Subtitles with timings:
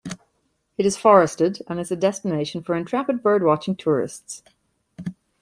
[0.79, 4.41] It is forested, and is a destination for intrepid bird-watching tourists.